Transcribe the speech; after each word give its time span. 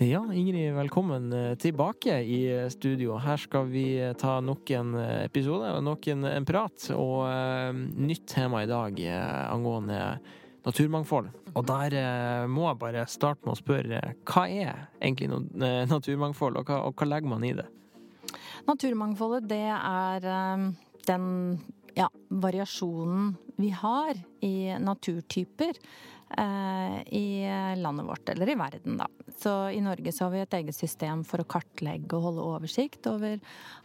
Ja, 0.00 0.20
Ingrid, 0.32 0.74
velkommen 0.74 1.32
eh, 1.32 1.54
tilbake 1.58 2.20
i 2.22 2.70
studio. 2.70 3.16
Her 3.18 3.36
skal 3.36 3.66
vi 3.66 3.96
eh, 3.98 4.12
ta 4.14 4.36
nok 4.40 4.70
en 4.70 4.92
eh, 4.94 5.24
episode 5.24 5.72
og 5.74 5.80
nok 5.82 6.06
en, 6.12 6.22
en 6.28 6.44
prat. 6.46 6.84
Og 6.94 7.24
uh, 7.26 7.74
nytt 7.74 8.28
tema 8.30 8.60
i 8.62 8.68
dag 8.70 8.94
uh, 8.94 9.48
angående 9.50 9.98
naturmangfold. 10.68 11.32
Og 11.50 11.66
der 11.66 11.96
uh, 11.98 12.44
må 12.46 12.68
jeg 12.68 12.78
bare 12.84 13.02
starte 13.10 13.42
med 13.42 13.56
å 13.56 13.58
spørre 13.58 14.02
hva 14.22 14.44
er 14.46 14.84
egentlig 15.00 15.32
naturmangfold, 15.90 16.60
og 16.60 16.70
hva, 16.70 16.78
og 16.86 16.94
hva, 16.94 17.08
legger 17.16 17.32
man 17.34 17.48
i 17.48 17.56
det? 17.58 17.66
Naturmangfoldet, 18.70 19.50
det 19.50 19.64
er 19.66 20.30
den 21.10 21.26
ja, 21.98 22.06
variasjonen 22.30 23.32
vi 23.58 23.74
har 23.74 24.14
i 24.46 24.78
naturtyper 24.78 25.74
i 26.28 27.48
landet 27.76 28.06
vårt, 28.06 28.28
eller 28.28 28.50
i 28.52 28.54
verden, 28.54 28.98
da. 29.00 29.06
Så 29.38 29.70
i 29.70 29.80
Norge 29.80 30.12
så 30.12 30.24
har 30.24 30.30
vi 30.30 30.40
et 30.40 30.54
eget 30.58 30.76
system 30.76 31.22
for 31.24 31.40
å 31.40 31.46
kartlegge 31.48 32.16
og 32.18 32.26
holde 32.26 32.44
oversikt 32.44 33.06
over 33.08 33.38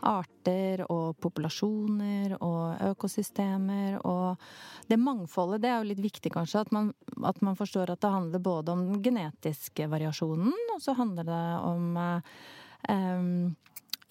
arter 0.09 0.83
og 0.91 1.15
populasjoner 1.23 2.35
og 2.39 2.83
økosystemer. 2.89 3.99
Og 4.03 4.43
det 4.89 4.99
mangfoldet, 4.99 5.61
det 5.63 5.71
er 5.71 5.79
jo 5.79 5.89
litt 5.93 6.03
viktig 6.03 6.33
kanskje, 6.33 6.65
at 6.65 6.75
man, 6.75 6.91
at 7.23 7.39
man 7.45 7.57
forstår 7.59 7.93
at 7.93 8.03
det 8.03 8.13
handler 8.15 8.43
både 8.43 8.75
om 8.75 8.85
den 8.91 9.03
genetiske 9.05 9.87
variasjonen, 9.91 10.53
og 10.75 10.83
så 10.83 10.97
handler 10.99 11.29
det 11.29 11.43
om 11.63 11.97
eh, 12.03 13.51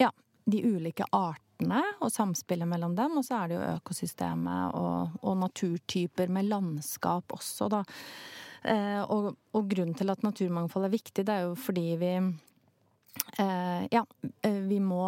ja, 0.01 0.12
de 0.45 0.65
ulike 0.73 1.05
artene 1.11 1.52
og 1.71 2.12
samspillet 2.12 2.69
mellom 2.69 2.97
dem. 2.98 3.19
Og 3.21 3.27
så 3.27 3.41
er 3.41 3.51
det 3.51 3.59
jo 3.59 3.73
økosystemet 3.79 4.79
og, 4.79 5.19
og 5.23 5.37
naturtyper 5.41 6.33
med 6.33 6.48
landskap 6.51 7.34
også, 7.37 7.70
da. 7.73 7.83
Eh, 8.62 9.03
og, 9.11 9.33
og, 9.56 9.67
grunnen 9.70 9.97
til 9.98 10.12
at 10.12 10.22
naturmangfold 10.22 10.87
er 10.87 10.95
viktig, 10.95 11.25
det 11.27 11.34
er 11.34 11.48
jo 11.48 11.56
fordi 11.59 11.87
vi 11.98 12.12
eh, 12.14 13.83
Ja, 13.91 14.05
eh, 14.47 14.61
vi 14.69 14.78
må 14.78 15.06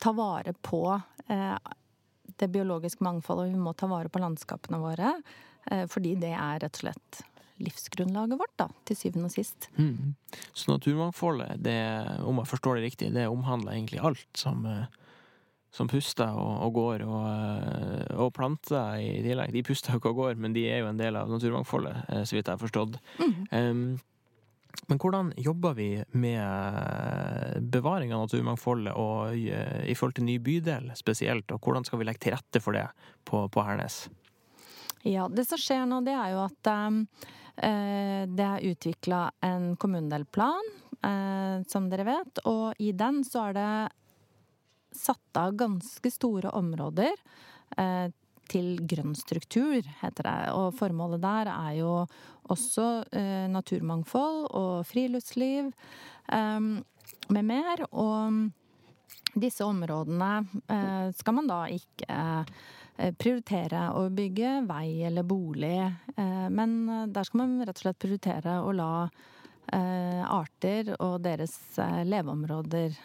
ta 0.00 0.12
vare 0.16 0.54
på 0.56 0.82
det 2.40 2.46
biologiske 2.50 3.04
mangfoldet, 3.04 3.50
og 3.50 3.52
vi 3.52 3.62
må 3.62 3.74
ta 3.76 3.86
vare 3.86 4.08
på 4.10 4.18
landskapene 4.18 4.78
våre. 4.80 5.12
Fordi 5.92 6.14
det 6.18 6.30
er 6.32 6.62
rett 6.64 6.78
og 6.78 6.80
slett 6.80 7.18
livsgrunnlaget 7.60 8.40
vårt, 8.40 8.54
da, 8.58 8.66
til 8.88 8.96
syvende 8.98 9.28
og 9.28 9.34
sist. 9.34 9.68
Mm. 9.76 10.16
Så 10.56 10.72
naturmangfoldet, 10.72 11.60
det, 11.62 11.76
om 12.26 12.40
jeg 12.40 12.50
forstår 12.50 12.80
det 12.80 12.86
riktig, 12.88 13.12
det 13.14 13.28
omhandler 13.30 13.76
egentlig 13.76 14.00
alt 14.08 14.40
som 14.40 14.64
som 15.70 15.88
puster 15.88 16.34
og, 16.34 16.52
og 16.66 16.74
går, 16.74 17.02
og, 17.06 17.26
eh, 17.30 18.14
og, 18.18 18.32
planter 18.34 19.00
i 19.02 19.10
tillegg. 19.24 19.54
De 19.54 19.64
puster 19.66 19.94
jo 19.94 20.02
ikke 20.02 20.12
og 20.12 20.22
går, 20.24 20.38
men 20.42 20.54
de 20.56 20.66
er 20.66 20.82
jo 20.82 20.90
en 20.90 20.98
del 20.98 21.18
av 21.18 21.30
naturmangfoldet, 21.30 22.06
eh, 22.10 22.22
så 22.26 22.36
vidt 22.36 22.48
jeg 22.48 22.56
har 22.56 22.62
forstått. 22.62 22.98
Mm. 23.20 23.34
Um, 23.50 23.84
men 24.90 25.00
hvordan 25.02 25.32
jobber 25.38 25.74
vi 25.78 25.88
med 26.18 27.66
bevaring 27.74 28.14
av 28.14 28.24
naturmangfoldet 28.24 28.94
og 28.98 29.34
i 29.34 29.94
forhold 29.98 30.14
til 30.16 30.26
ny 30.26 30.36
bydel 30.42 30.92
spesielt, 30.98 31.50
og 31.50 31.62
hvordan 31.62 31.86
skal 31.86 32.00
vi 32.00 32.06
legge 32.06 32.22
til 32.22 32.34
rette 32.36 32.62
for 32.62 32.78
det 32.78 32.86
på, 33.26 33.42
på 33.50 33.64
Hernes? 33.66 34.04
Ja, 35.06 35.26
det 35.30 35.48
som 35.50 35.58
skjer 35.58 35.86
nå, 35.90 36.00
det 36.06 36.14
er 36.14 36.34
jo 36.36 36.42
at 36.44 36.70
um, 36.70 37.00
det 37.58 38.46
er 38.46 38.66
utvikla 38.70 39.24
en 39.46 39.72
kommunedelplan, 39.78 40.70
som 41.70 41.86
dere 41.90 42.06
vet, 42.06 42.42
og 42.48 42.78
i 42.80 42.90
den 42.96 43.22
så 43.26 43.48
er 43.50 43.58
det 43.58 43.70
satt 44.92 45.36
av 45.36 45.52
ganske 45.52 46.10
store 46.10 46.50
områder 46.56 47.14
eh, 47.76 48.10
til 48.50 48.80
grønn 48.90 49.14
struktur, 49.14 49.84
heter 50.00 50.26
det. 50.26 50.38
Og 50.58 50.74
formålet 50.78 51.22
der 51.22 51.50
er 51.52 51.74
jo 51.78 51.92
også 52.50 52.88
eh, 53.14 53.46
naturmangfold 53.50 54.48
og 54.58 54.86
friluftsliv 54.90 55.70
eh, 55.70 56.60
med 57.30 57.46
mer. 57.46 57.84
Og 57.90 58.50
disse 59.30 59.62
områdene 59.62 61.12
skal 61.14 61.34
man 61.36 61.46
da 61.46 61.60
ikke 61.70 63.14
prioritere 63.14 63.84
å 63.94 64.08
bygge 64.10 64.56
vei 64.66 65.04
eller 65.06 65.22
bolig, 65.24 65.78
men 66.50 66.72
der 67.14 67.28
skal 67.28 67.38
man 67.44 67.52
rett 67.62 67.78
og 67.78 67.84
slett 67.84 68.00
prioritere 68.02 68.56
å 68.58 68.72
la 68.74 68.90
arter 69.70 70.90
og 70.98 71.20
deres 71.22 71.54
leveområder 72.10 72.98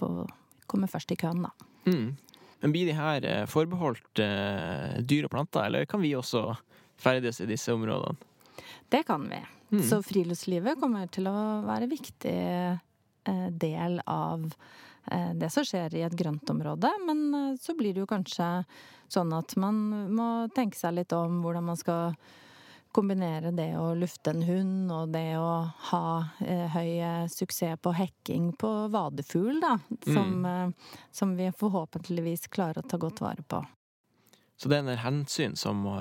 få 0.00 0.10
kommer 0.70 0.90
først 0.90 1.12
i 1.12 1.18
køen, 1.20 1.44
da. 1.46 1.70
Mm. 1.90 2.16
Men 2.60 2.74
blir 2.74 2.90
de 2.90 2.96
her 2.96 3.24
eh, 3.26 3.46
forbeholdt 3.48 4.20
eh, 4.22 4.98
dyr 5.00 5.28
og 5.28 5.32
planter, 5.34 5.66
eller 5.66 5.88
kan 5.88 6.02
vi 6.02 6.12
også 6.16 6.50
ferdes 7.00 7.40
i 7.40 7.48
disse 7.48 7.72
områdene? 7.72 8.20
Det 8.90 9.04
kan 9.08 9.24
vi. 9.30 9.40
Mm. 9.70 9.82
Så 9.86 10.00
friluftslivet 10.02 10.80
kommer 10.80 11.08
til 11.14 11.28
å 11.30 11.34
være 11.64 11.86
en 11.86 11.92
viktig 11.92 12.36
eh, 12.36 13.48
del 13.62 14.00
av 14.10 14.48
eh, 15.06 15.30
det 15.38 15.50
som 15.54 15.64
skjer 15.66 15.94
i 15.94 16.04
et 16.04 16.16
grøntområde. 16.18 16.90
Men 17.06 17.22
eh, 17.38 17.52
så 17.62 17.76
blir 17.78 17.94
det 17.94 18.04
jo 18.04 18.10
kanskje 18.10 18.50
sånn 19.10 19.32
at 19.34 19.54
man 19.58 19.78
må 20.14 20.28
tenke 20.54 20.78
seg 20.78 20.98
litt 20.98 21.14
om 21.16 21.40
hvordan 21.44 21.70
man 21.70 21.78
skal 21.78 22.18
kombinere 22.92 23.50
det 23.54 23.70
å 23.78 23.92
lufte 23.94 24.32
en 24.34 24.42
hund 24.42 24.92
og 24.92 25.12
det 25.14 25.38
å 25.38 25.50
ha 25.90 26.04
eh, 26.42 26.66
høy 26.74 26.90
eh, 26.98 27.26
suksess 27.30 27.80
på 27.82 27.94
hekking 27.96 28.52
på 28.58 28.70
vadefugl, 28.92 29.60
da. 29.62 29.76
Som, 30.04 30.40
mm. 30.42 30.48
eh, 30.50 30.96
som, 31.14 31.36
vi 31.38 31.50
forhåpentligvis 31.52 32.48
klarer 32.50 32.82
å 32.82 32.88
ta 32.90 33.00
godt 33.00 33.22
vare 33.24 33.46
på. 33.46 33.62
Så 34.60 34.68
det 34.68 34.76
er 34.76 34.84
en 34.84 34.90
del 34.90 35.00
hensyn 35.00 35.54
som 35.56 35.78
må, 35.86 35.94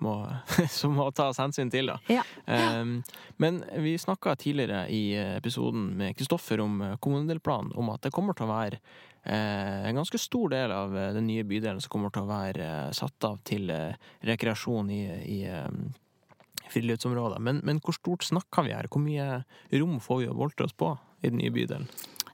må, 0.00 0.14
som 0.78 0.94
må 0.96 1.10
tas 1.12 1.42
hensyn 1.42 1.72
til, 1.72 1.92
da. 1.92 1.98
Ja. 2.08 2.24
Um, 2.46 3.02
men 3.42 3.60
vi 3.84 3.98
snakka 4.00 4.32
tidligere 4.40 4.86
i 4.88 5.12
episoden 5.36 5.90
med 6.00 6.16
Kristoffer 6.16 6.62
om 6.64 6.80
kommunedelplanen, 7.04 7.74
om 7.76 7.92
at 7.92 8.06
det 8.06 8.14
kommer 8.16 8.38
til 8.38 8.48
å 8.48 8.54
være 8.54 8.80
Eh, 8.80 9.09
en 9.22 9.98
ganske 10.00 10.18
stor 10.18 10.48
del 10.48 10.72
av 10.72 10.96
eh, 10.96 11.12
den 11.12 11.26
nye 11.28 11.44
bydelen 11.44 11.80
som 11.80 11.92
kommer 11.92 12.12
til 12.14 12.24
å 12.24 12.30
være 12.30 12.68
eh, 12.86 12.92
satt 12.96 13.26
av 13.28 13.40
til 13.44 13.72
rekreasjon 14.26 14.90
i, 14.94 15.02
i 15.28 15.40
friluftsområder. 16.70 17.42
Men, 17.42 17.60
men, 17.66 17.82
hvor 17.84 17.96
stort 17.96 18.24
snakker 18.24 18.64
vi 18.66 18.74
her? 18.76 18.88
Hvor 18.90 19.02
mye 19.04 19.42
rom 19.74 19.98
får 20.00 20.22
vi 20.22 20.30
å 20.30 20.38
boltre 20.38 20.68
oss 20.68 20.76
på 20.76 20.94
i 21.20 21.28
den 21.28 21.40
nye 21.42 21.52
bydelen? 21.52 21.88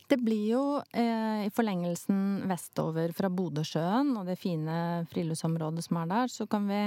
Det 0.06 0.20
blir 0.22 0.44
jo 0.52 0.64
eh, 0.94 1.46
i 1.48 1.50
forlengelsen 1.54 2.44
vestover 2.46 3.10
fra 3.16 3.30
Bodøsjøen 3.32 4.12
og 4.20 4.28
det 4.28 4.36
fine 4.38 5.06
friluftsområdet 5.10 5.82
som 5.82 5.98
er 5.98 6.12
der, 6.12 6.30
så 6.30 6.46
kan 6.50 6.68
vi 6.70 6.82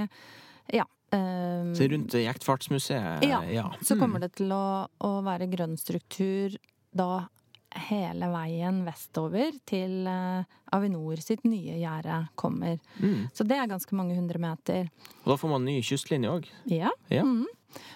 ja. 0.77 0.85
Eh, 1.11 1.73
så 1.75 1.89
rundt 1.91 2.15
Jektfartsmuseet? 2.15 3.25
Ja. 3.27 3.41
ja. 3.51 3.67
Så 3.81 3.99
kommer 3.99 4.21
mm. 4.21 4.23
det 4.23 4.31
til 4.39 4.55
å, 4.55 4.87
å 4.87 5.11
være 5.25 5.49
grønn 5.51 5.75
struktur 5.81 6.55
da 6.95 7.27
hele 7.75 8.29
veien 8.33 8.81
vestover 8.85 9.53
til 9.69 10.07
uh, 10.07 10.41
Avinor 10.75 11.21
sitt 11.21 11.45
nye 11.47 11.77
gjerde 11.79 12.17
kommer. 12.39 12.79
Mm. 12.97 13.29
Så 13.33 13.45
det 13.47 13.57
er 13.57 13.69
ganske 13.69 13.95
mange 13.97 14.17
hundre 14.17 14.41
meter. 14.41 14.89
Og 15.23 15.33
da 15.33 15.37
får 15.39 15.53
man 15.53 15.65
ny 15.67 15.79
kystlinje 15.85 16.33
òg? 16.33 16.49
Ja. 16.71 16.91
ja. 17.13 17.23
Mm. 17.25 17.47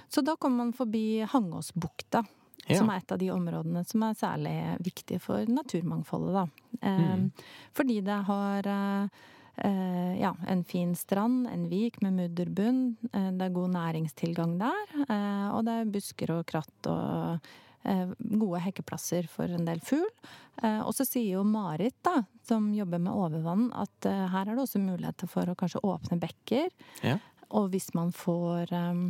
Så 0.10 0.22
da 0.26 0.38
kommer 0.38 0.66
man 0.66 0.74
forbi 0.78 1.24
Hangåsbukta. 1.30 2.24
Ja. 2.64 2.78
Som 2.80 2.94
er 2.94 3.02
et 3.02 3.12
av 3.12 3.20
de 3.20 3.28
områdene 3.34 3.82
som 3.84 4.06
er 4.08 4.16
særlig 4.16 4.56
viktige 4.86 5.20
for 5.20 5.50
naturmangfoldet, 5.52 6.38
da. 6.38 6.78
Eh, 6.80 7.02
mm. 7.20 7.30
Fordi 7.76 8.02
det 8.06 8.24
har 8.32 8.74
Uh, 9.54 10.18
ja, 10.18 10.32
en 10.50 10.64
fin 10.66 10.96
strand, 10.98 11.44
en 11.46 11.68
vik 11.70 12.00
med 12.02 12.16
mudderbunn. 12.18 12.96
Uh, 13.14 13.28
det 13.38 13.46
er 13.46 13.52
god 13.54 13.70
næringstilgang 13.76 14.56
der. 14.58 14.96
Uh, 15.04 15.54
og 15.54 15.60
det 15.68 15.76
er 15.78 15.92
busker 15.94 16.34
og 16.34 16.48
kratt 16.50 16.90
og 16.90 17.38
Eh, 17.38 17.73
gode 17.84 18.62
hekkeplasser 18.64 19.28
for 19.32 19.52
en 19.52 19.68
del 19.68 19.82
fugl. 19.84 20.10
Eh, 20.62 20.80
og 20.84 20.94
så 20.96 21.06
sier 21.08 21.40
jo 21.40 21.48
Marit, 21.48 21.98
da, 22.06 22.24
som 22.48 22.72
jobber 22.76 23.02
med 23.02 23.14
overvann, 23.14 23.68
at 23.76 24.10
eh, 24.10 24.26
her 24.34 24.48
er 24.48 24.56
det 24.56 24.66
også 24.66 24.82
muligheter 24.84 25.30
for 25.32 25.50
å 25.50 25.58
kanskje 25.58 25.84
åpne 25.88 26.20
bekker. 26.22 26.72
Ja. 27.06 27.20
Og 27.54 27.70
hvis 27.74 27.92
man 27.94 28.10
får 28.16 28.72
um, 28.74 29.02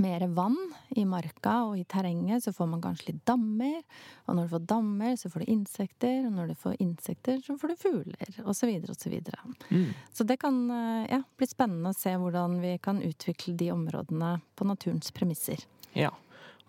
mer 0.00 0.26
vann 0.36 0.58
i 0.98 1.06
marka 1.08 1.54
og 1.70 1.78
i 1.78 1.86
terrenget, 1.88 2.44
så 2.44 2.52
får 2.52 2.68
man 2.68 2.82
kanskje 2.84 3.12
litt 3.12 3.22
dammer. 3.28 3.78
Og 4.26 4.36
når 4.36 4.48
du 4.48 4.52
får 4.54 4.66
dammer, 4.74 5.14
så 5.16 5.30
får 5.32 5.44
du 5.44 5.52
insekter. 5.54 6.18
Og 6.26 6.34
når 6.36 6.52
du 6.52 6.58
får 6.60 6.76
insekter, 6.84 7.40
så 7.46 7.56
får 7.60 7.72
du 7.72 7.80
fugler. 7.80 8.34
Og 8.44 8.52
så 8.58 8.68
videre 8.68 8.92
og 8.92 9.00
så 9.00 9.12
videre. 9.12 9.40
Mm. 9.70 9.86
Så 10.12 10.28
det 10.28 10.36
kan 10.42 10.60
ja, 11.08 11.22
bli 11.40 11.48
spennende 11.48 11.94
å 11.94 11.96
se 11.96 12.12
hvordan 12.12 12.58
vi 12.60 12.74
kan 12.84 13.00
utvikle 13.08 13.56
de 13.56 13.70
områdene 13.72 14.34
på 14.52 14.68
naturens 14.68 15.14
premisser. 15.16 15.64
Ja. 15.96 16.12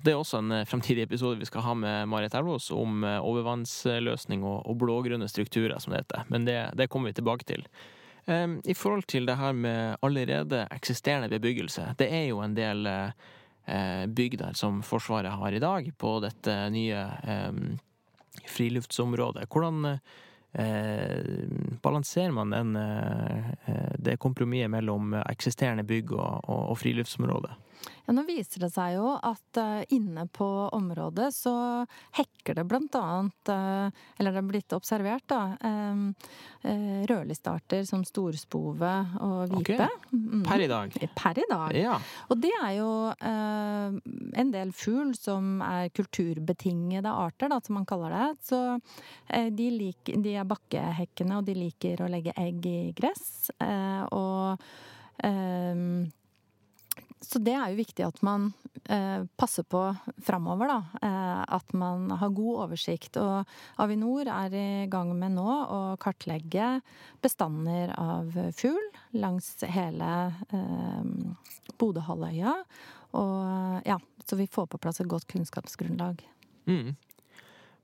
Det 0.03 0.13
er 0.13 0.17
også 0.17 0.39
en 0.41 0.51
eh, 0.55 0.65
fremtidig 0.65 1.05
episode 1.05 1.39
vi 1.39 1.47
skal 1.49 1.65
ha 1.65 1.73
med 1.77 2.09
Marit 2.09 2.33
Elvås 2.37 2.71
om 2.73 3.03
eh, 3.05 3.19
overvannsløsning 3.21 4.45
og, 4.47 4.63
og 4.65 4.79
blågrønne 4.81 5.27
strukturer, 5.29 5.77
som 5.79 5.93
det 5.93 6.03
heter. 6.03 6.23
Men 6.33 6.47
det, 6.47 6.57
det 6.79 6.89
kommer 6.89 7.11
vi 7.11 7.19
tilbake 7.19 7.45
til. 7.47 7.65
Um, 8.25 8.59
I 8.65 8.73
forhold 8.77 9.07
til 9.09 9.25
det 9.25 9.37
her 9.37 9.53
med 9.57 9.97
allerede 10.05 10.67
eksisterende 10.71 11.29
bebyggelse. 11.29 11.87
Det 11.97 12.09
er 12.13 12.27
jo 12.29 12.41
en 12.45 12.53
del 12.57 12.85
uh, 12.85 14.05
bygder 14.07 14.53
som 14.57 14.83
Forsvaret 14.85 15.33
har 15.33 15.53
i 15.57 15.61
dag 15.61 15.89
på 15.97 16.19
dette 16.21 16.57
nye 16.73 17.01
um, 17.49 17.79
friluftsområdet. 18.45 19.47
Hvordan 19.49 19.97
uh, 19.97 21.25
balanserer 21.81 22.31
man 22.37 22.53
den, 22.53 22.77
uh, 22.77 23.97
det 23.97 24.19
kompromisset 24.21 24.69
mellom 24.69 25.17
eksisterende 25.23 25.83
bygg 25.83 26.13
og, 26.13 26.45
og, 26.45 26.61
og 26.73 26.77
friluftsområdet? 26.77 27.57
Ja, 28.05 28.13
nå 28.15 28.23
viser 28.27 28.63
det 28.65 28.71
seg 28.73 28.95
jo 28.97 29.13
at 29.15 29.59
uh, 29.61 29.81
inne 29.93 30.25
på 30.33 30.47
området 30.75 31.29
så 31.35 31.53
hekker 32.17 32.57
det 32.57 32.65
blant 32.69 32.95
annet 32.97 33.51
uh, 33.51 33.87
Eller 34.17 34.35
det 34.35 34.41
er 34.41 34.49
blitt 34.49 34.75
observert, 34.75 35.25
da. 35.31 35.41
Um, 35.63 36.11
uh, 36.65 37.01
rødlistarter 37.09 37.85
som 37.87 38.03
storspove 38.07 38.91
og 39.21 39.55
vipe. 39.55 39.77
Okay. 39.77 40.13
Mm. 40.13 40.43
Per 40.47 40.65
i 40.65 40.69
dag? 40.71 40.97
Per 41.17 41.41
i 41.41 41.47
dag. 41.49 41.75
Ja. 41.77 41.97
Og 42.29 42.41
det 42.41 42.51
er 42.61 42.71
jo 42.77 42.89
en 43.21 44.51
del 44.53 44.71
fugl 44.75 45.13
som 45.17 45.61
er 45.65 45.89
kulturbetingede 45.95 47.09
arter, 47.09 47.51
da, 47.51 47.59
som 47.63 47.77
man 47.79 47.87
kaller 47.89 48.13
det. 48.13 48.27
Så 48.47 48.61
de, 49.57 49.67
liker, 49.73 50.19
de 50.23 50.35
er 50.39 50.47
bakkehekkende, 50.47 51.39
og 51.39 51.47
de 51.47 51.57
liker 51.57 52.03
å 52.03 52.09
legge 52.11 52.35
egg 52.39 52.65
i 52.69 52.79
gress. 52.97 53.51
og 54.11 54.63
um, 55.23 56.11
så 57.21 57.39
det 57.39 57.53
er 57.53 57.71
jo 57.71 57.79
viktig 57.79 58.05
at 58.05 58.21
man 58.25 58.47
eh, 58.89 59.23
passer 59.37 59.65
på 59.69 59.83
framover, 60.25 60.71
da. 60.71 60.79
Eh, 61.05 61.41
at 61.57 61.73
man 61.77 62.09
har 62.17 62.33
god 62.33 62.63
oversikt. 62.65 63.19
Og 63.21 63.45
Avinor 63.83 64.29
er 64.31 64.55
i 64.57 64.87
gang 64.91 65.13
med 65.17 65.35
nå 65.37 65.45
å 65.45 65.81
kartlegge 66.01 66.79
bestander 67.21 67.93
av 67.99 68.33
fugl 68.57 68.81
langs 69.21 69.53
hele 69.69 70.09
eh, 70.49 71.77
Bodøhalvøya. 71.77 72.57
Og 73.21 73.85
ja, 73.85 73.99
så 74.25 74.39
vi 74.39 74.49
får 74.49 74.71
på 74.71 74.81
plass 74.81 75.01
et 75.03 75.11
godt 75.11 75.29
kunnskapsgrunnlag. 75.29 76.25
Mm. 76.65 76.95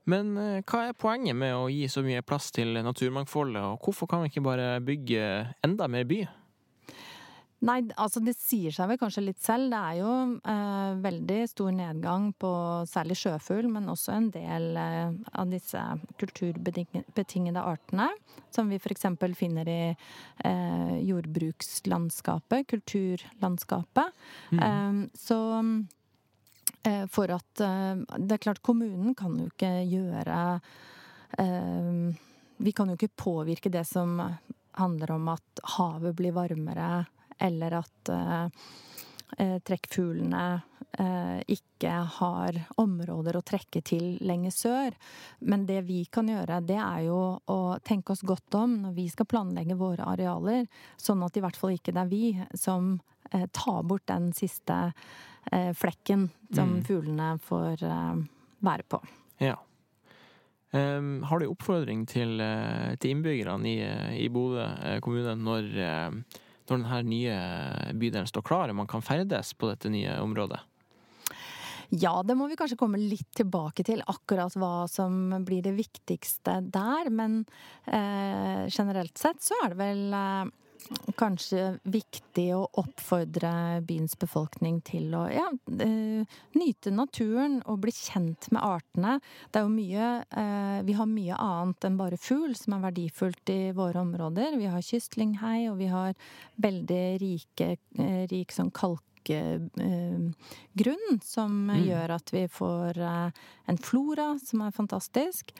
Men 0.08 0.34
eh, 0.40 0.60
hva 0.64 0.88
er 0.88 0.98
poenget 0.98 1.36
med 1.36 1.54
å 1.54 1.68
gi 1.70 1.84
så 1.92 2.02
mye 2.04 2.24
plass 2.26 2.50
til 2.56 2.74
naturmangfoldet, 2.80 3.62
og 3.62 3.84
hvorfor 3.84 4.08
kan 4.10 4.24
vi 4.24 4.32
ikke 4.32 4.46
bare 4.46 4.78
bygge 4.84 5.24
enda 5.66 5.88
mer 5.90 6.08
by? 6.08 6.22
Nei, 7.66 7.80
altså 7.98 8.20
det 8.22 8.36
sier 8.38 8.70
seg 8.70 8.86
vel 8.92 8.98
kanskje 9.00 9.24
litt 9.24 9.40
selv. 9.42 9.72
Det 9.72 9.78
er 9.78 9.96
jo 9.98 10.10
eh, 10.46 10.98
veldig 11.02 11.38
stor 11.50 11.72
nedgang 11.74 12.28
på 12.38 12.50
særlig 12.86 13.16
sjøfugl, 13.18 13.66
men 13.74 13.90
også 13.90 14.14
en 14.14 14.28
del 14.34 14.78
eh, 14.78 15.16
av 15.42 15.50
disse 15.50 15.82
kulturbetingede 16.22 17.64
artene. 17.64 18.06
Som 18.54 18.70
vi 18.70 18.78
f.eks. 18.78 19.08
finner 19.40 19.72
i 19.72 19.80
eh, 19.90 20.94
jordbrukslandskapet, 21.08 22.68
kulturlandskapet. 22.70 24.22
Mm. 24.54 24.62
Eh, 24.68 25.02
så 25.18 25.40
eh, 26.86 27.04
for 27.10 27.34
at 27.34 27.66
eh, 27.66 28.06
Det 28.22 28.38
er 28.38 28.44
klart, 28.46 28.62
kommunen 28.62 29.18
kan 29.18 29.34
jo 29.34 29.50
ikke 29.50 29.74
gjøre 29.82 30.40
Vi 32.58 32.72
kan 32.72 32.88
jo 32.88 32.94
ikke 32.96 33.18
påvirke 33.18 33.70
det 33.70 33.82
som 33.86 34.16
handler 34.78 35.10
om 35.12 35.28
at 35.34 35.60
havet 35.76 36.16
blir 36.16 36.32
varmere 36.32 37.04
eller 37.38 37.78
at 37.78 38.08
eh, 38.08 38.46
eh, 39.38 39.58
trekkfuglene 39.64 40.44
eh, 40.98 41.40
ikke 41.54 41.92
har 42.18 42.60
områder 42.80 43.38
å 43.38 43.44
trekke 43.46 43.82
til 43.86 44.16
lenger 44.26 44.54
sør. 44.54 44.96
Men 45.40 45.66
det 45.68 45.82
vi 45.88 46.04
kan 46.10 46.30
gjøre, 46.30 46.60
det 46.66 46.80
er 46.80 47.04
jo 47.08 47.20
å 47.38 47.60
tenke 47.84 48.14
oss 48.14 48.24
godt 48.26 48.58
om 48.58 48.80
når 48.86 48.96
vi 48.98 49.08
skal 49.12 49.28
planlegge 49.30 49.78
våre 49.78 50.08
arealer, 50.08 50.66
sånn 50.96 51.22
at 51.26 51.36
i 51.36 51.44
hvert 51.44 51.58
fall 51.58 51.76
ikke 51.76 51.94
det 51.94 52.04
er 52.04 52.12
vi 52.12 52.24
som 52.58 52.98
tar 53.28 53.82
bort 53.84 54.06
den 54.08 54.30
siste 54.32 54.76
flekken 55.76 56.30
som 56.48 56.78
mm. 56.78 56.84
fuglene 56.86 57.26
får 57.44 57.82
være 58.64 58.86
på. 58.88 59.00
Ja. 59.44 59.58
Um, 60.70 61.22
har 61.28 61.40
du 61.40 61.46
oppfordring 61.48 62.06
til, 62.08 62.40
til 63.00 63.12
innbyggerne 63.14 63.68
i, 63.68 63.76
i 64.24 64.26
Bodø 64.32 64.66
kommune 65.04 65.32
når 65.40 65.68
uh, 65.76 66.40
når 66.70 66.84
denne 66.84 67.02
nye 67.08 67.38
bydelen 67.98 68.28
står 68.28 68.44
klar 68.46 68.72
og 68.72 68.80
man 68.80 68.90
kan 68.90 69.04
ferdes 69.04 69.54
på 69.58 69.70
dette 69.70 69.92
nye 69.92 70.18
området? 70.22 70.60
Ja, 71.88 72.18
det 72.22 72.36
må 72.36 72.50
vi 72.50 72.56
kanskje 72.60 72.76
komme 72.76 73.00
litt 73.00 73.30
tilbake 73.36 73.84
til, 73.86 74.02
akkurat 74.04 74.52
hva 74.60 74.84
som 74.92 75.30
blir 75.44 75.62
det 75.64 75.72
viktigste 75.72 76.58
der. 76.68 77.08
Men 77.08 77.40
eh, 77.86 78.68
generelt 78.68 79.16
sett 79.16 79.40
så 79.40 79.56
er 79.64 79.72
det 79.72 79.78
vel 79.80 80.02
eh, 80.12 80.50
kanskje 81.18 81.78
viktig 81.88 82.46
å 82.56 82.62
oppfordre 82.80 83.50
byens 83.86 84.14
befolkning 84.18 84.80
til 84.86 85.12
å 85.16 85.24
ja, 85.30 85.46
uh, 85.50 86.38
nyte 86.58 86.92
naturen 86.94 87.58
og 87.66 87.80
bli 87.84 87.94
kjent 87.94 88.50
med 88.54 88.64
artene. 88.64 89.18
Det 89.50 89.60
er 89.60 89.66
jo 89.66 89.74
mye 89.74 90.10
uh, 90.28 90.78
Vi 90.86 90.96
har 90.98 91.10
mye 91.10 91.40
annet 91.42 91.88
enn 91.88 91.98
bare 92.00 92.20
fugl 92.20 92.54
som 92.58 92.76
er 92.76 92.86
verdifullt 92.88 93.52
i 93.54 93.60
våre 93.76 94.02
områder. 94.04 94.56
Vi 94.60 94.70
har 94.70 94.84
kystlinghei, 94.84 95.68
og 95.72 95.78
vi 95.82 95.90
har 95.92 96.14
veldig 96.62 97.04
rike, 97.24 97.74
uh, 98.00 98.24
rik 98.30 98.54
sånn 98.54 98.72
kalk 98.74 99.04
grunn 99.28 101.18
som 101.20 101.66
mm. 101.68 101.82
gjør 101.84 102.12
at 102.14 102.30
vi 102.32 102.46
får 102.48 102.96
en 103.02 103.80
flora 103.84 104.30
som 104.40 104.62
er 104.64 104.72
fantastisk. 104.72 105.52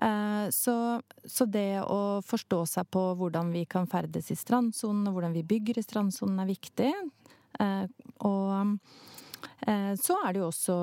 Eh, 0.00 0.50
så, 0.50 1.02
så, 1.24 1.44
det 1.44 1.82
å 1.82 2.20
forstå 2.24 2.64
seg 2.66 2.88
på 2.92 3.02
hvordan 3.20 3.52
vi 3.52 3.66
kan 3.68 3.88
ferdes 3.90 4.30
i 4.32 4.38
strandsonen, 4.38 5.06
og 5.08 5.18
hvordan 5.18 5.36
vi 5.36 5.44
bygger 5.46 5.80
i 5.80 5.84
strandsonen, 5.84 6.40
er 6.40 6.48
viktig. 6.48 6.92
Eh, 7.60 7.84
og 8.28 8.76
eh, 9.66 9.92
så 10.00 10.18
er 10.24 10.32
det 10.32 10.42
jo 10.42 10.48
også 10.48 10.78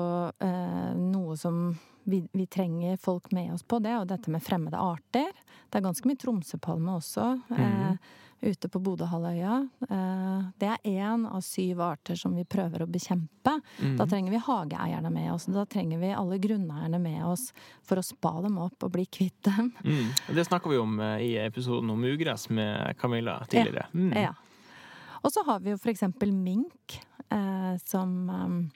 noe 0.98 1.36
som 1.40 1.66
vi, 2.08 2.22
vi, 2.32 2.46
trenger 2.48 2.96
folk 3.02 3.32
med 3.36 3.52
oss 3.56 3.66
på, 3.66 3.82
det 3.84 3.98
og 3.98 4.08
dette 4.08 4.32
med 4.32 4.44
fremmede 4.44 4.78
arter. 4.80 5.34
Det 5.68 5.80
er 5.80 5.84
ganske 5.84 6.08
mye 6.08 6.22
tromsøpalme 6.22 6.96
også. 7.02 7.34
Mm 7.52 7.98
ute 8.40 8.68
på 8.68 8.78
Bodøhalvøya. 8.78 9.68
Eh, 9.90 10.42
det 10.58 10.68
er 10.70 10.78
én 10.86 11.26
av 11.26 11.40
syv 11.40 11.80
arter 11.82 12.18
som 12.18 12.36
vi 12.36 12.44
prøver 12.44 12.84
å 12.84 12.88
bekjempe. 12.90 13.56
Mm. 13.80 13.96
Da 13.98 14.06
trenger 14.06 14.34
vi 14.34 14.42
hageeierne 14.46 15.10
med 15.10 15.32
oss. 15.32 15.48
Da 15.50 15.64
trenger 15.66 15.98
vi 15.98 16.12
alle 16.14 16.38
grunneierne 16.38 17.00
med 17.02 17.24
oss 17.26 17.48
for 17.86 17.98
å 17.98 18.06
spa 18.06 18.36
dem 18.44 18.60
opp 18.62 18.86
og 18.86 18.94
bli 18.94 19.06
kvitt 19.10 19.42
dem. 19.48 19.72
Mm. 19.82 20.12
Det 20.36 20.46
snakka 20.46 20.70
vi 20.70 20.78
om 20.78 21.00
eh, 21.00 21.24
i 21.26 21.32
episoden 21.42 21.90
om 21.90 22.04
ugress 22.04 22.48
med 22.50 22.94
Camilla 23.00 23.40
tidligere. 23.50 23.88
Mm. 23.92 24.14
Ja. 24.28 24.34
Og 25.18 25.34
så 25.34 25.42
har 25.46 25.64
vi 25.64 25.74
jo 25.74 25.80
for 25.82 25.90
eksempel 25.90 26.32
mink, 26.32 27.00
eh, 27.34 27.74
som 27.84 28.70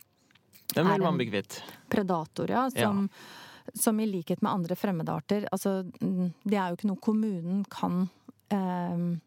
Den 0.74 0.88
vil 0.88 1.06
man 1.06 1.20
bli 1.20 1.30
kvitt. 1.30 1.62
Predator, 1.88 2.50
ja. 2.50 2.66
Som, 2.70 3.06
ja. 3.12 3.72
som 3.78 4.00
i 4.00 4.08
likhet 4.10 4.42
med 4.42 4.50
andre 4.52 4.76
fremmedarter 4.76 5.46
Altså, 5.52 5.84
mm, 6.00 6.32
det 6.42 6.56
er 6.56 6.72
jo 6.72 6.80
ikke 6.80 6.88
noe 6.90 7.04
kommunen 7.04 7.62
kan 7.70 8.08
um, 8.50 9.20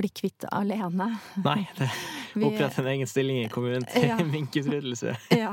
bli 0.00 0.08
kvitt 0.08 0.46
alene. 0.50 1.12
Nei, 1.44 1.60
det 1.76 1.90
opprette 2.46 2.80
en 2.80 2.88
egen 2.94 3.08
stilling 3.08 3.42
i 3.44 3.48
kommunen 3.52 3.84
til 3.84 4.08
ja. 4.12 4.18
minkutryddelse. 4.34 5.16
ja. 5.36 5.52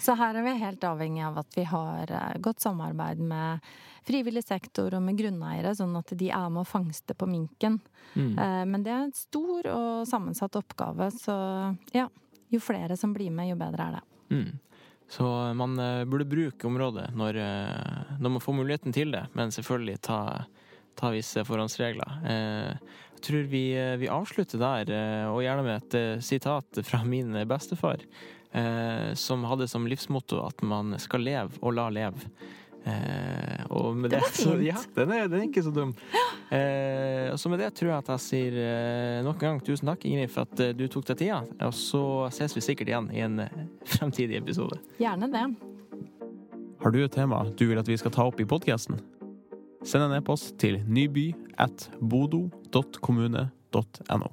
Så 0.00 0.14
her 0.18 0.36
er 0.36 0.44
vi 0.44 0.56
helt 0.60 0.84
avhengig 0.84 1.24
av 1.24 1.38
at 1.40 1.56
vi 1.56 1.64
har 1.68 2.10
eh, 2.12 2.38
godt 2.44 2.60
samarbeid 2.60 3.20
med 3.20 3.64
frivillig 4.06 4.44
sektor 4.44 4.94
og 4.94 5.02
med 5.02 5.18
grunneiere, 5.18 5.72
sånn 5.74 5.96
at 5.98 6.12
de 6.14 6.28
er 6.30 6.50
med 6.52 6.62
å 6.62 6.68
fangste 6.68 7.16
på 7.16 7.28
minken. 7.30 7.80
Mm. 8.14 8.36
Eh, 8.38 8.62
men 8.68 8.84
det 8.84 8.92
er 8.92 9.06
en 9.06 9.16
stor 9.16 9.70
og 9.72 10.06
sammensatt 10.08 10.60
oppgave, 10.60 11.10
så 11.16 11.36
ja. 11.96 12.08
Jo 12.46 12.60
flere 12.62 12.94
som 12.94 13.10
blir 13.10 13.32
med, 13.34 13.48
jo 13.50 13.56
bedre 13.58 13.88
er 13.88 13.94
det. 13.96 14.02
Mm. 14.36 14.82
Så 15.10 15.26
man 15.58 15.72
eh, 15.82 16.04
burde 16.06 16.28
bruke 16.30 16.68
området 16.68 17.08
når, 17.18 17.40
når, 18.20 18.30
man 18.36 18.42
får 18.44 18.54
muligheten 18.54 18.94
til 18.94 19.10
det, 19.16 19.24
men 19.34 19.50
selvfølgelig 19.54 19.98
ta, 20.06 20.20
ta 20.96 21.12
visse 21.14 21.44
forhåndsregler. 21.46 22.18
Jeg 23.16 23.24
tror 23.24 23.46
vi, 23.48 23.64
eh, 23.76 23.96
vi 23.96 24.08
avslutter 24.12 24.60
der, 24.60 24.90
eh, 24.92 25.26
og 25.30 25.42
gjerne 25.42 25.64
med 25.64 25.76
et 25.80 25.94
eh, 25.94 26.20
sitat 26.20 26.84
fra 26.84 27.04
min 27.04 27.32
bestefar, 27.48 28.04
som 29.14 29.42
hadde 29.44 29.66
som 29.68 29.84
livsmotto 29.84 30.38
at 30.40 30.62
man 30.64 30.94
skal 31.02 31.20
leve 31.20 31.58
og 31.60 31.74
la 31.76 31.90
leve. 31.92 32.30
Eh, 32.86 33.66
og 33.68 33.96
med 33.98 34.14
det, 34.14 34.22
det 34.22 34.38
så, 34.38 34.54
ja, 34.62 34.78
den 34.94 35.10
er, 35.12 35.26
den 35.28 35.40
er, 35.42 35.48
ikke 35.50 35.64
så 35.66 35.72
dum. 35.74 35.92
Eh, 36.46 37.34
så 37.36 37.50
med 37.50 37.58
det 37.58 37.72
tror 37.74 37.90
jeg 37.90 37.98
at 37.98 38.10
jeg 38.14 38.22
sier 38.22 38.58
eh, 38.62 39.18
nok 39.26 39.42
en 39.42 39.48
gang 39.48 39.60
tusen 39.66 39.90
takk, 39.90 40.06
Ingrid, 40.06 40.30
for 40.32 40.46
at 40.46 40.78
du 40.78 40.86
tok 40.86 41.08
deg 41.10 41.18
tida. 41.24 41.42
Og 41.66 41.74
så 41.74 42.04
ses 42.38 42.54
vi 42.56 42.62
sikkert 42.64 42.94
igjen 42.94 43.10
i 43.10 43.24
en 43.26 43.42
fremtidig 43.90 44.38
episode. 44.38 44.78
Gjerne 45.02 45.28
det. 45.34 45.44
Har 46.80 46.94
du 46.94 47.02
et 47.02 47.12
tema 47.12 47.42
du 47.58 47.66
vil 47.66 47.82
at 47.82 47.90
vi 47.90 47.98
skal 47.98 48.14
ta 48.14 48.28
opp 48.30 48.40
i 48.40 48.48
podkasten? 48.48 49.02
Send 49.86 50.02
en 50.02 50.16
e-post 50.18 50.56
til 50.58 50.80
nyby 50.90 51.30
at 51.62 51.84
bodo.kommune.no. 52.02 54.28